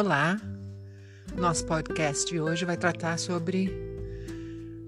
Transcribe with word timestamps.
Olá! 0.00 0.40
Nosso 1.36 1.66
podcast 1.66 2.24
de 2.30 2.40
hoje 2.40 2.64
vai 2.64 2.76
tratar 2.76 3.18
sobre 3.18 3.68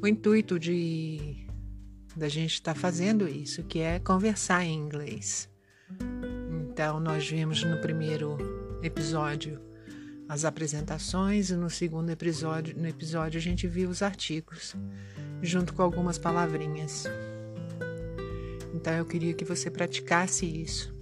o 0.00 0.06
intuito 0.06 0.56
de 0.56 1.48
da 2.14 2.28
gente 2.28 2.52
estar 2.52 2.74
tá 2.74 2.80
fazendo 2.80 3.26
isso, 3.26 3.64
que 3.64 3.80
é 3.80 3.98
conversar 3.98 4.64
em 4.64 4.72
inglês. 4.72 5.50
Então, 6.62 7.00
nós 7.00 7.28
vimos 7.28 7.64
no 7.64 7.80
primeiro 7.80 8.38
episódio 8.84 9.60
as 10.28 10.44
apresentações 10.44 11.50
e 11.50 11.56
no 11.56 11.68
segundo 11.68 12.10
episódio, 12.10 12.78
no 12.78 12.86
episódio 12.86 13.36
a 13.36 13.42
gente 13.42 13.66
viu 13.66 13.90
os 13.90 14.02
artigos, 14.02 14.76
junto 15.42 15.74
com 15.74 15.82
algumas 15.82 16.18
palavrinhas. 16.18 17.02
Então, 18.72 18.92
eu 18.92 19.04
queria 19.04 19.34
que 19.34 19.44
você 19.44 19.72
praticasse 19.72 20.46
isso 20.46 20.99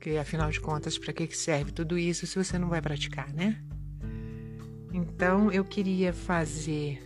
porque 0.00 0.16
afinal 0.16 0.50
de 0.50 0.58
contas, 0.58 0.96
para 0.96 1.12
que 1.12 1.28
serve 1.36 1.72
tudo 1.72 1.98
isso 1.98 2.26
se 2.26 2.42
você 2.42 2.58
não 2.58 2.70
vai 2.70 2.80
praticar, 2.80 3.30
né? 3.34 3.62
Então 4.94 5.52
eu 5.52 5.62
queria 5.62 6.10
fazer. 6.10 6.98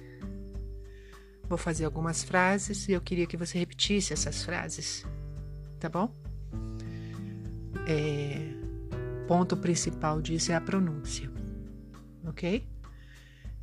Vou 1.48 1.58
fazer 1.58 1.86
algumas 1.86 2.22
frases 2.22 2.88
e 2.88 2.92
eu 2.92 3.00
queria 3.00 3.26
que 3.26 3.36
você 3.36 3.58
repetisse 3.58 4.12
essas 4.12 4.44
frases, 4.44 5.04
tá 5.80 5.88
bom? 5.88 6.14
É, 7.88 8.52
ponto 9.26 9.56
principal 9.56 10.22
disso 10.22 10.52
é 10.52 10.54
a 10.54 10.60
pronúncia, 10.60 11.28
ok? 12.24 12.64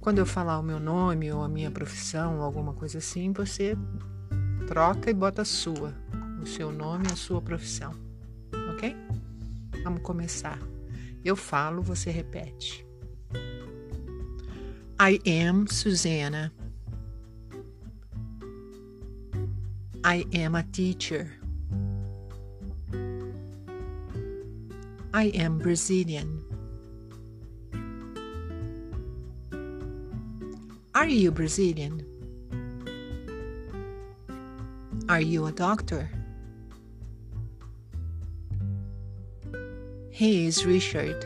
Quando 0.02 0.18
eu 0.20 0.26
falar 0.26 0.59
o 0.59 0.63
meu 0.63 0.79
nome 0.79 1.32
ou 1.32 1.41
a 1.41 1.48
minha 1.48 1.71
profissão 1.71 2.40
ou 2.40 2.43
alguma 2.43 2.73
coisa 2.73 2.98
assim, 2.98 3.32
você 3.32 3.77
troca 4.68 5.09
e 5.09 5.13
bota 5.13 5.41
a 5.41 5.45
sua, 5.45 5.95
o 6.41 6.45
seu 6.45 6.70
nome 6.70 7.05
e 7.10 7.13
a 7.13 7.16
sua 7.16 7.41
profissão, 7.41 7.93
ok? 8.73 8.93
Vamos 9.84 10.01
começar. 10.01 10.60
Eu 11.24 11.35
falo, 11.35 11.82
você 11.82 12.12
repete. 12.12 12.85
I 14.99 15.20
am 15.26 15.65
Susanna. 15.68 16.54
I 20.04 20.26
am 20.34 20.55
a 20.55 20.63
teacher. 20.63 21.40
I 25.13 25.32
am 25.35 25.57
Brazilian. 25.57 26.40
Are 30.93 31.10
you 31.10 31.32
Brazilian? 31.32 32.05
Are 35.10 35.21
you 35.21 35.48
a 35.48 35.51
doctor? 35.51 36.10
He 40.22 40.46
is 40.46 40.68
Richard. 40.68 41.18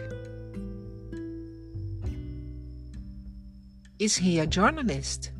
Is 3.99 4.15
he 4.15 4.39
a 4.39 4.47
journalist? 4.47 5.31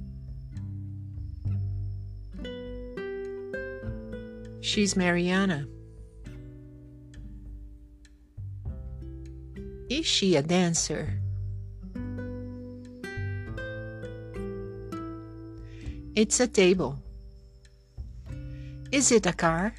She's 4.60 4.98
Mariana. 4.98 5.68
Is 9.90 10.06
she 10.06 10.36
a 10.36 10.42
dancer? 10.42 11.14
It's 16.14 16.42
a 16.42 16.48
table. 16.48 17.00
Is 18.92 19.14
it 19.14 19.26
a 19.26 19.32
car? 19.32 19.74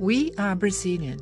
We 0.00 0.32
are 0.38 0.54
Brazilian. 0.54 1.18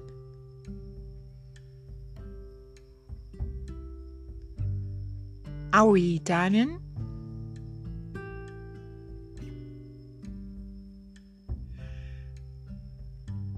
Are 5.73 5.87
we 5.87 6.17
Italian? 6.17 6.81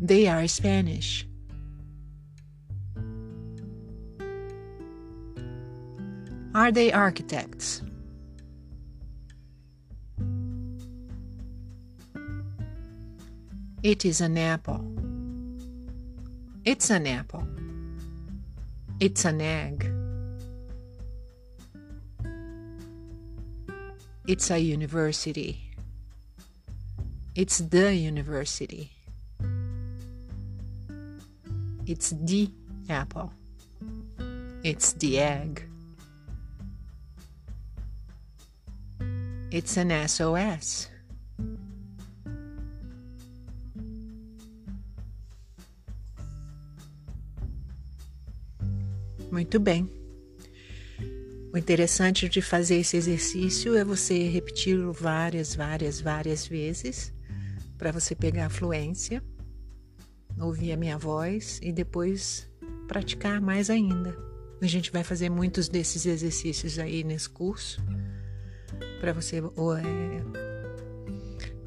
They 0.01 0.29
are 0.29 0.47
Spanish. 0.47 1.27
Are 6.55 6.71
they 6.71 6.93
architects? 6.93 7.83
It 13.83 14.05
is 14.05 14.21
an 14.21 14.39
apple. 14.39 14.98
It's 16.71 16.91
an 16.91 17.07
apple. 17.07 17.49
It's 19.01 19.25
an 19.25 19.41
egg. 19.41 19.91
It's 24.27 24.51
a 24.51 24.59
university. 24.59 25.63
It's 27.35 27.57
the 27.57 27.95
university. 27.95 28.93
It's 31.87 32.11
the 32.11 32.51
apple. 32.91 33.33
It's 34.63 34.93
the 34.93 35.21
egg. 35.21 35.63
It's 39.51 39.79
an 39.79 40.07
SOS. 40.07 40.89
Muito 49.31 49.59
bem. 49.61 49.91
O 51.53 51.57
interessante 51.57 52.29
de 52.29 52.43
fazer 52.43 52.77
esse 52.77 52.97
exercício 52.97 53.75
é 53.75 53.85
você 53.85 54.29
repeti-lo 54.29 54.93
várias, 54.93 55.55
várias, 55.55 56.01
várias 56.01 56.47
vezes 56.47 57.13
para 57.79 57.93
você 57.93 58.15
pegar 58.15 58.47
a 58.47 58.51
fluência, 58.51 59.23
ouvir 60.39 60.73
a 60.73 60.77
minha 60.77 60.99
voz 60.99 61.59
e 61.63 61.73
depois 61.73 62.49
praticar 62.87 63.41
mais 63.41 63.71
ainda. 63.71 64.17
A 64.61 64.67
gente 64.67 64.91
vai 64.91 65.05
fazer 65.05 65.31
muitos 65.31 65.69
desses 65.69 66.05
exercícios 66.05 66.79
aí 66.79 67.05
nesse 67.05 67.31
curso 67.31 67.81
para 69.01 69.13
você 69.13 69.41
ou, 69.41 69.77
é, 69.77 69.85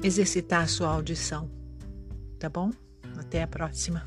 exercitar 0.02 0.62
a 0.62 0.66
sua 0.66 0.88
audição, 0.88 1.50
tá 2.38 2.48
bom? 2.48 2.70
Até 3.18 3.42
a 3.42 3.46
próxima. 3.46 4.06